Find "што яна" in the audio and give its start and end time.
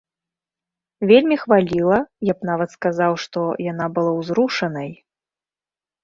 3.25-3.85